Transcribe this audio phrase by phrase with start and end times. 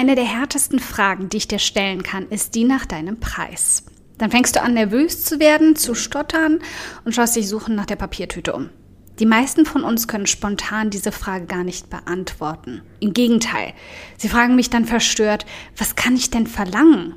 [0.00, 3.84] Eine der härtesten Fragen, die ich dir stellen kann, ist die nach deinem Preis.
[4.16, 6.60] Dann fängst du an, nervös zu werden, zu stottern
[7.04, 8.70] und schaust dich suchen nach der Papiertüte um.
[9.18, 12.80] Die meisten von uns können spontan diese Frage gar nicht beantworten.
[13.00, 13.74] Im Gegenteil,
[14.16, 15.44] sie fragen mich dann verstört,
[15.76, 17.16] was kann ich denn verlangen?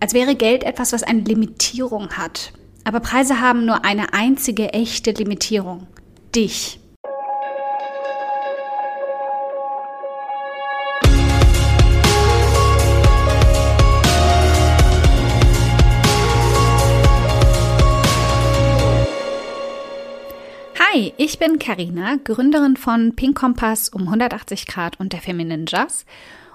[0.00, 2.54] Als wäre Geld etwas, was eine Limitierung hat.
[2.82, 5.86] Aber Preise haben nur eine einzige echte Limitierung.
[6.34, 6.79] Dich.
[21.00, 26.04] Hi, ich bin Karina, Gründerin von Pink Kompass um 180 Grad und der Feminine Jazz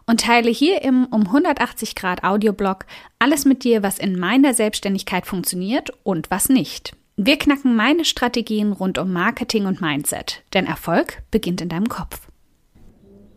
[0.05, 2.85] und teile hier im um 180 Grad Audioblog
[3.17, 6.95] alles mit dir, was in meiner Selbstständigkeit funktioniert und was nicht.
[7.15, 12.27] Wir knacken meine Strategien rund um Marketing und Mindset, denn Erfolg beginnt in deinem Kopf.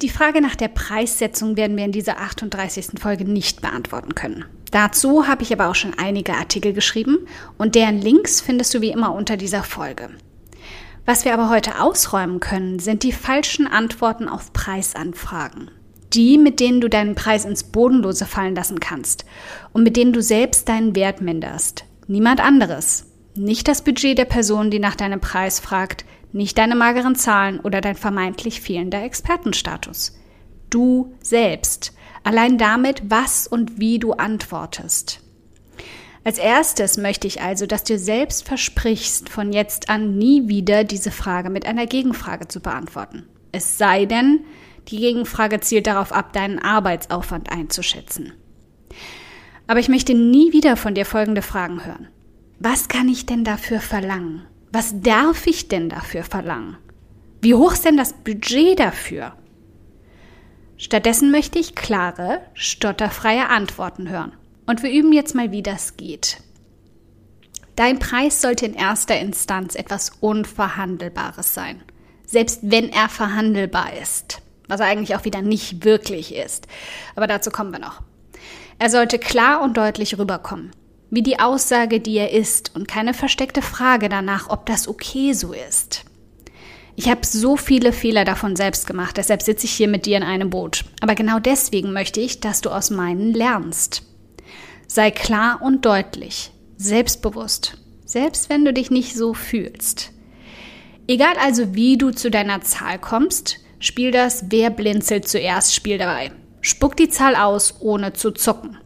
[0.02, 3.01] Die Frage nach der Preissetzung werden wir in dieser 38.
[3.01, 4.45] Folge nicht beantworten können.
[4.73, 8.91] Dazu habe ich aber auch schon einige Artikel geschrieben und deren Links findest du wie
[8.91, 10.10] immer unter dieser Folge.
[11.09, 15.70] Was wir aber heute ausräumen können, sind die falschen Antworten auf Preisanfragen.
[16.12, 19.24] Die, mit denen du deinen Preis ins Bodenlose fallen lassen kannst
[19.73, 21.86] und mit denen du selbst deinen Wert minderst.
[22.09, 23.06] Niemand anderes.
[23.34, 27.80] Nicht das Budget der Person, die nach deinem Preis fragt, nicht deine mageren Zahlen oder
[27.80, 30.14] dein vermeintlich fehlender Expertenstatus.
[30.68, 31.95] Du selbst.
[32.23, 35.23] Allein damit, was und wie du antwortest.
[36.29, 41.10] Als erstes möchte ich also, dass du selbst versprichst, von jetzt an nie wieder diese
[41.10, 43.26] Frage mit einer Gegenfrage zu beantworten.
[43.51, 44.45] Es sei denn,
[44.88, 48.35] die Gegenfrage zielt darauf ab, deinen Arbeitsaufwand einzuschätzen.
[49.66, 52.09] Aber ich möchte nie wieder von dir folgende Fragen hören.
[52.59, 54.42] Was kann ich denn dafür verlangen?
[54.70, 56.76] Was darf ich denn dafür verlangen?
[57.40, 59.32] Wie hoch ist denn das Budget dafür?
[60.76, 64.32] Stattdessen möchte ich klare, stotterfreie Antworten hören.
[64.69, 66.43] Und wir üben jetzt mal, wie das geht.
[67.75, 71.82] Dein Preis sollte in erster Instanz etwas Unverhandelbares sein,
[72.26, 76.66] selbst wenn er verhandelbar ist, was er eigentlich auch wieder nicht wirklich ist.
[77.16, 78.03] Aber dazu kommen wir noch.
[78.78, 80.72] Er sollte klar und deutlich rüberkommen,
[81.09, 85.54] wie die Aussage, die er ist und keine versteckte Frage danach, ob das okay so
[85.54, 86.04] ist.
[86.94, 90.25] Ich habe so viele Fehler davon selbst gemacht, deshalb sitze ich hier mit dir in
[90.25, 90.84] einem Boot.
[91.00, 94.03] Aber genau deswegen möchte ich, dass du aus meinen lernst.
[94.91, 97.76] Sei klar und deutlich, selbstbewusst,
[98.06, 100.12] selbst wenn du dich nicht so fühlst.
[101.06, 106.32] Egal also, wie du zu deiner Zahl kommst, spiel das Wer blinzelt zuerst Spiel dabei.
[106.62, 108.78] Spuck die Zahl aus, ohne zu zucken.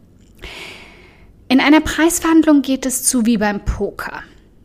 [1.47, 4.23] In einer Preisverhandlung geht es zu wie beim Poker.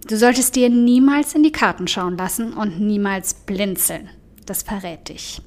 [0.09, 4.11] Du solltest dir niemals in die Karten schauen lassen und niemals blinzeln.
[4.45, 5.41] Das verrät dich.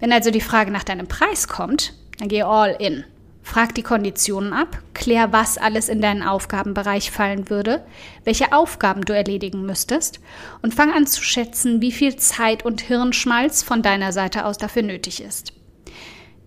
[0.00, 3.04] Wenn also die Frage nach deinem Preis kommt, dann geh all in.
[3.46, 7.84] Frag die Konditionen ab, klär, was alles in deinen Aufgabenbereich fallen würde,
[8.24, 10.18] welche Aufgaben du erledigen müsstest
[10.62, 14.82] und fang an zu schätzen, wie viel Zeit und Hirnschmalz von deiner Seite aus dafür
[14.82, 15.52] nötig ist.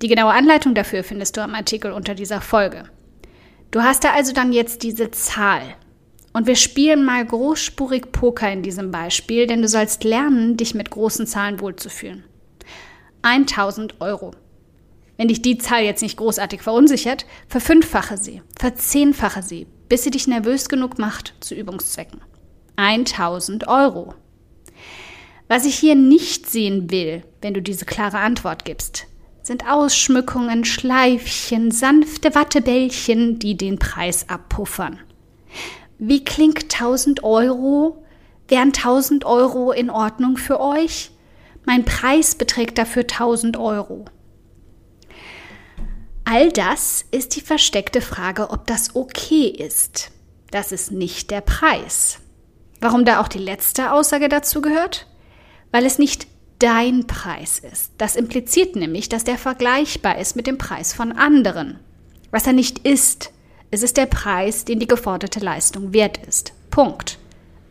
[0.01, 2.85] Die genaue Anleitung dafür findest du am Artikel unter dieser Folge.
[3.69, 5.75] Du hast da also dann jetzt diese Zahl.
[6.33, 10.89] Und wir spielen mal großspurig Poker in diesem Beispiel, denn du sollst lernen, dich mit
[10.89, 12.23] großen Zahlen wohlzufühlen.
[13.21, 14.31] 1000 Euro.
[15.17, 20.27] Wenn dich die Zahl jetzt nicht großartig verunsichert, verfünffache sie, verzehnfache sie, bis sie dich
[20.27, 22.21] nervös genug macht zu Übungszwecken.
[22.75, 24.13] 1000 Euro.
[25.47, 29.07] Was ich hier nicht sehen will, wenn du diese klare Antwort gibst,
[29.41, 34.99] sind Ausschmückungen, Schleifchen, sanfte Wattebällchen, die den Preis abpuffern.
[35.97, 38.03] Wie klingt 1000 Euro?
[38.49, 41.11] Wären 1000 Euro in Ordnung für euch?
[41.65, 44.05] Mein Preis beträgt dafür 1000 Euro.
[46.29, 50.11] All das ist die versteckte Frage, ob das okay ist.
[50.51, 52.19] Das ist nicht der Preis.
[52.81, 55.07] Warum da auch die letzte Aussage dazu gehört?
[55.71, 56.27] Weil es nicht
[56.59, 57.93] dein Preis ist.
[57.97, 61.79] Das impliziert nämlich, dass der vergleichbar ist mit dem Preis von anderen.
[62.29, 63.31] Was er nicht ist,
[63.71, 66.51] es ist der Preis, den die geforderte Leistung wert ist.
[66.71, 67.19] Punkt.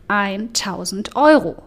[0.07, 1.61] 1000 Euro.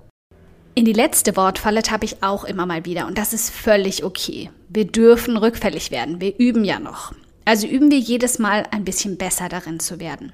[0.75, 4.51] In die letzte Wortfalle habe ich auch immer mal wieder und das ist völlig okay.
[4.73, 7.13] Wir dürfen rückfällig werden, wir üben ja noch.
[7.45, 10.33] Also üben wir jedes Mal ein bisschen besser darin zu werden.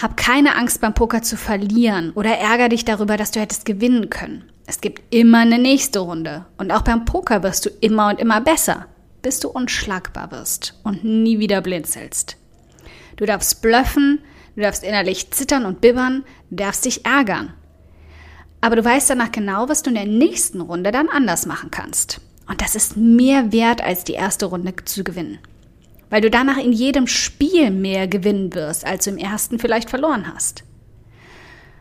[0.00, 4.10] Hab keine Angst beim Poker zu verlieren oder ärger dich darüber, dass du hättest gewinnen
[4.10, 4.44] können.
[4.66, 8.42] Es gibt immer eine nächste Runde und auch beim Poker wirst du immer und immer
[8.42, 8.88] besser,
[9.22, 12.36] bis du unschlagbar wirst und nie wieder blinzelst.
[13.16, 14.20] Du darfst bluffen,
[14.54, 17.54] du darfst innerlich zittern und bibbern, du darfst dich ärgern
[18.64, 22.22] aber du weißt danach genau, was du in der nächsten Runde dann anders machen kannst.
[22.46, 25.38] Und das ist mehr wert, als die erste Runde zu gewinnen.
[26.10, 30.32] Weil du danach in jedem Spiel mehr gewinnen wirst, als du im ersten vielleicht verloren
[30.32, 30.64] hast.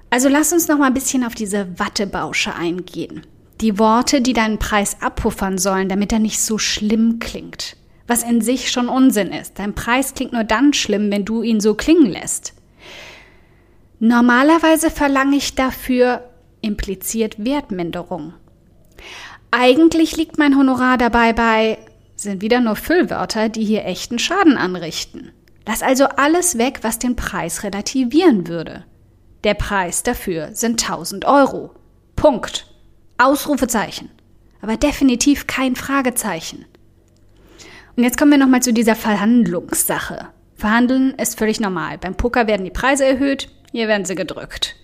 [0.09, 3.25] Also lass uns noch mal ein bisschen auf diese Wattebausche eingehen.
[3.61, 7.75] Die Worte, die deinen Preis abpuffern sollen, damit er nicht so schlimm klingt.
[8.07, 9.57] Was in sich schon Unsinn ist.
[9.59, 12.53] Dein Preis klingt nur dann schlimm, wenn du ihn so klingen lässt.
[13.99, 16.29] Normalerweise verlange ich dafür
[16.61, 18.33] impliziert Wertminderung.
[19.55, 21.77] Eigentlich liegt mein Honorar dabei bei,
[22.15, 25.31] sind wieder nur Füllwörter, die hier echten Schaden anrichten.
[25.67, 28.83] Lass also alles weg, was den Preis relativieren würde.
[29.43, 31.69] Der Preis dafür sind 1000 Euro.
[32.15, 32.65] Punkt.
[33.19, 34.09] Ausrufezeichen.
[34.63, 36.65] Aber definitiv kein Fragezeichen.
[37.95, 40.29] Und jetzt kommen wir nochmal zu dieser Verhandlungssache.
[40.55, 41.99] Verhandeln ist völlig normal.
[41.99, 44.77] Beim Poker werden die Preise erhöht, hier werden sie gedrückt.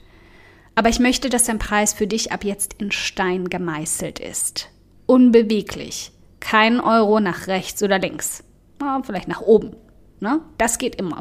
[0.80, 4.70] Aber ich möchte, dass dein Preis für dich ab jetzt in Stein gemeißelt ist.
[5.08, 6.14] Unbeweglich.
[6.40, 8.46] Kein Euro nach rechts oder links.
[8.80, 9.76] Ja, vielleicht nach oben.
[10.22, 10.40] Ne?
[10.58, 11.20] Das geht immer.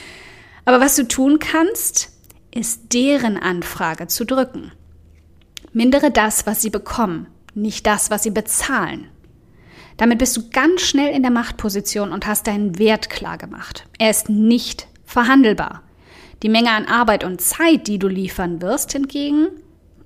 [0.66, 2.12] Aber was du tun kannst,
[2.54, 4.70] ist deren Anfrage zu drücken.
[5.72, 9.08] Mindere das, was sie bekommen, nicht das, was sie bezahlen.
[9.96, 13.86] Damit bist du ganz schnell in der Machtposition und hast deinen Wert klar gemacht.
[13.98, 15.84] Er ist nicht verhandelbar.
[16.42, 19.48] Die Menge an Arbeit und Zeit, die du liefern wirst, hingegen,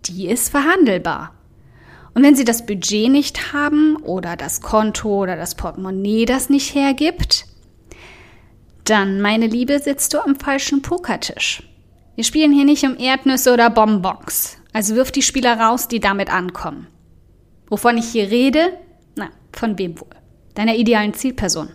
[0.06, 1.34] die ist verhandelbar.
[2.14, 6.74] Und wenn sie das Budget nicht haben oder das Konto oder das Portemonnaie das nicht
[6.74, 7.46] hergibt,
[8.84, 11.62] dann, meine Liebe, sitzt du am falschen Pokertisch.
[12.14, 14.58] Wir spielen hier nicht um Erdnüsse oder Bonbons.
[14.72, 16.86] Also wirf die Spieler raus, die damit ankommen.
[17.68, 18.78] Wovon ich hier rede?
[19.16, 20.08] Na, von wem wohl?
[20.54, 21.70] Deiner idealen Zielperson.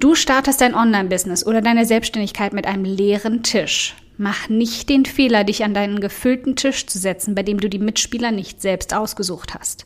[0.00, 3.94] Du startest dein Online-Business oder deine Selbstständigkeit mit einem leeren Tisch.
[4.16, 7.78] Mach nicht den Fehler, dich an deinen gefüllten Tisch zu setzen, bei dem du die
[7.78, 9.84] Mitspieler nicht selbst ausgesucht hast.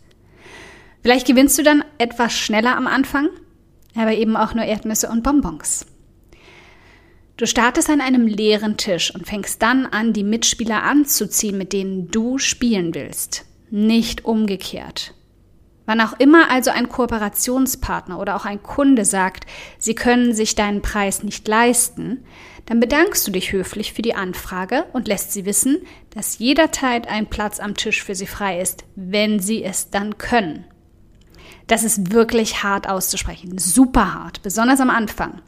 [1.02, 3.28] Vielleicht gewinnst du dann etwas schneller am Anfang,
[3.96, 5.84] aber eben auch nur Erdnüsse und Bonbons.
[7.36, 12.12] Du startest an einem leeren Tisch und fängst dann an, die Mitspieler anzuziehen, mit denen
[12.12, 13.46] du spielen willst.
[13.68, 15.12] Nicht umgekehrt.
[15.86, 19.44] Wann auch immer also ein Kooperationspartner oder auch ein Kunde sagt,
[19.78, 22.24] sie können sich deinen Preis nicht leisten,
[22.66, 25.82] dann bedankst du dich höflich für die Anfrage und lässt sie wissen,
[26.14, 30.64] dass jederzeit ein Platz am Tisch für sie frei ist, wenn sie es dann können.
[31.66, 35.40] Das ist wirklich hart auszusprechen, super hart, besonders am Anfang.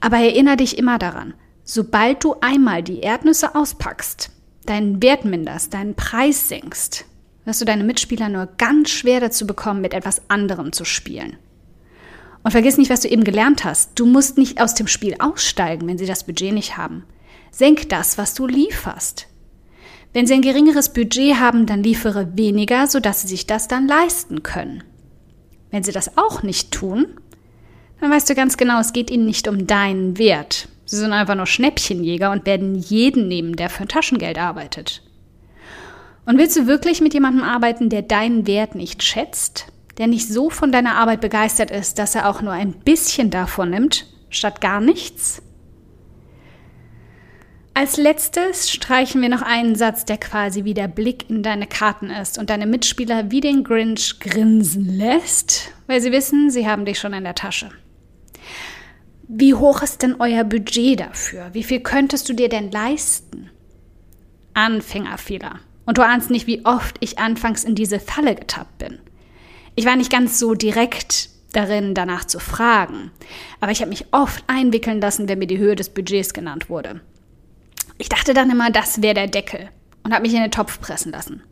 [0.00, 1.34] Aber erinnere dich immer daran,
[1.64, 4.30] sobald du einmal die Erdnüsse auspackst,
[4.66, 7.06] deinen Wert minderst, deinen Preis senkst,
[7.44, 11.36] wirst du deine Mitspieler nur ganz schwer dazu bekommen, mit etwas anderem zu spielen.
[12.42, 13.92] Und vergiss nicht, was du eben gelernt hast.
[13.94, 17.04] Du musst nicht aus dem Spiel aussteigen, wenn sie das Budget nicht haben.
[17.50, 19.26] Senk das, was du lieferst.
[20.12, 24.42] Wenn sie ein geringeres Budget haben, dann liefere weniger, sodass sie sich das dann leisten
[24.42, 24.84] können.
[25.70, 27.06] Wenn sie das auch nicht tun,
[28.00, 30.68] dann weißt du ganz genau, es geht ihnen nicht um deinen Wert.
[30.84, 35.02] Sie sind einfach nur Schnäppchenjäger und werden jeden nehmen, der für ein Taschengeld arbeitet.
[36.26, 39.66] Und willst du wirklich mit jemandem arbeiten, der deinen Wert nicht schätzt,
[39.98, 43.70] der nicht so von deiner Arbeit begeistert ist, dass er auch nur ein bisschen davon
[43.70, 45.42] nimmt, statt gar nichts?
[47.76, 52.08] Als letztes streichen wir noch einen Satz, der quasi wie der Blick in deine Karten
[52.08, 57.00] ist und deine Mitspieler wie den Grinch grinsen lässt, weil sie wissen, sie haben dich
[57.00, 57.70] schon in der Tasche.
[59.26, 61.50] Wie hoch ist denn euer Budget dafür?
[61.52, 63.50] Wie viel könntest du dir denn leisten?
[64.52, 65.58] Anfängerfehler.
[65.86, 68.98] Und du ahnst nicht, wie oft ich anfangs in diese Falle getappt bin.
[69.74, 73.10] Ich war nicht ganz so direkt darin, danach zu fragen,
[73.60, 77.00] aber ich habe mich oft einwickeln lassen, wenn mir die Höhe des Budgets genannt wurde.
[77.98, 79.68] Ich dachte dann immer, das wäre der Deckel
[80.02, 81.42] und habe mich in den Topf pressen lassen.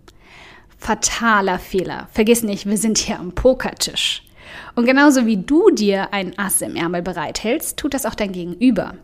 [0.78, 2.08] Fataler Fehler.
[2.12, 4.24] Vergiss nicht, wir sind hier am Pokertisch.
[4.74, 8.94] Und genauso wie du dir ein Ass im Ärmel bereithältst, tut das auch dein Gegenüber.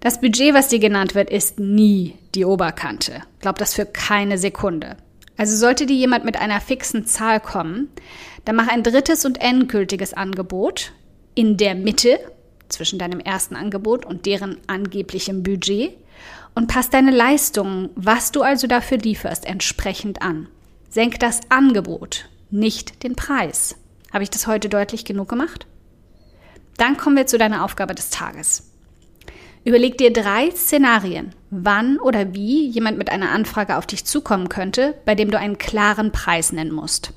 [0.00, 3.22] Das Budget, was dir genannt wird, ist nie die Oberkante.
[3.40, 4.96] Glaub das für keine Sekunde.
[5.36, 7.88] Also sollte dir jemand mit einer fixen Zahl kommen,
[8.44, 10.92] dann mach ein drittes und endgültiges Angebot
[11.34, 12.18] in der Mitte
[12.68, 15.92] zwischen deinem ersten Angebot und deren angeblichem Budget
[16.54, 20.48] und passt deine Leistungen, was du also dafür lieferst, entsprechend an.
[20.88, 23.76] Senk das Angebot, nicht den Preis.
[24.12, 25.66] Habe ich das heute deutlich genug gemacht?
[26.78, 28.70] Dann kommen wir zu deiner Aufgabe des Tages.
[29.66, 34.94] Überleg dir drei Szenarien, wann oder wie jemand mit einer Anfrage auf dich zukommen könnte,
[35.04, 37.12] bei dem du einen klaren Preis nennen musst.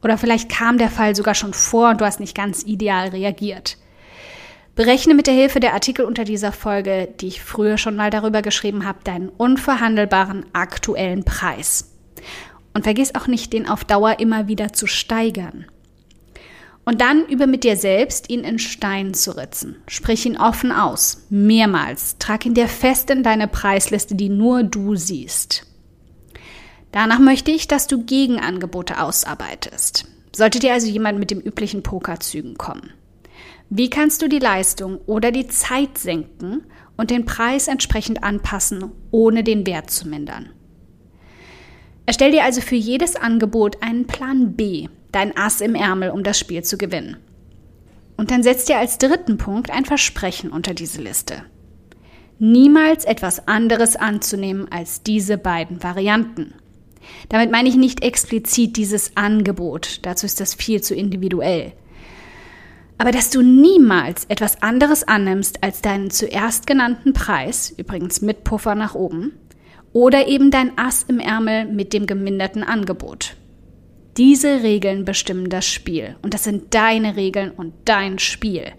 [0.00, 3.78] Oder vielleicht kam der Fall sogar schon vor und du hast nicht ganz ideal reagiert.
[4.76, 8.42] Berechne mit der Hilfe der Artikel unter dieser Folge, die ich früher schon mal darüber
[8.42, 11.96] geschrieben habe, deinen unverhandelbaren aktuellen Preis.
[12.74, 15.66] Und vergiss auch nicht, den auf Dauer immer wieder zu steigern.
[16.88, 19.76] Und dann übe mit dir selbst, ihn in Stein zu ritzen.
[19.88, 22.16] Sprich ihn offen aus, mehrmals.
[22.18, 25.66] Trag ihn dir fest in deine Preisliste, die nur du siehst.
[26.90, 30.06] Danach möchte ich, dass du Gegenangebote ausarbeitest.
[30.34, 32.94] Sollte dir also jemand mit dem üblichen Pokerzügen kommen.
[33.68, 36.62] Wie kannst du die Leistung oder die Zeit senken
[36.96, 40.48] und den Preis entsprechend anpassen, ohne den Wert zu mindern?
[42.06, 46.38] Erstell dir also für jedes Angebot einen Plan B, dein Ass im Ärmel, um das
[46.38, 47.16] Spiel zu gewinnen.
[48.16, 51.44] Und dann setz dir als dritten Punkt ein Versprechen unter diese Liste.
[52.40, 56.54] Niemals etwas anderes anzunehmen als diese beiden Varianten.
[57.28, 61.72] Damit meine ich nicht explizit dieses Angebot, dazu ist das viel zu individuell.
[62.98, 68.74] Aber dass du niemals etwas anderes annimmst als deinen zuerst genannten Preis, übrigens mit Puffer
[68.74, 69.32] nach oben,
[69.92, 73.36] oder eben dein Ass im Ärmel mit dem geminderten Angebot.
[74.18, 76.16] Diese Regeln bestimmen das Spiel.
[76.22, 78.72] Und das sind deine Regeln und dein Spiel.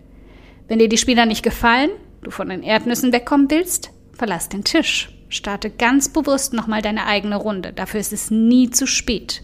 [0.67, 1.91] Wenn dir die Spieler nicht gefallen,
[2.21, 5.15] du von den Erdnüssen wegkommen willst, verlass den Tisch.
[5.29, 7.71] Starte ganz bewusst nochmal deine eigene Runde.
[7.71, 9.41] Dafür ist es nie zu spät.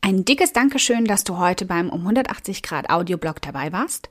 [0.00, 4.10] Ein dickes Dankeschön, dass du heute beim um 180 Grad Audioblog dabei warst.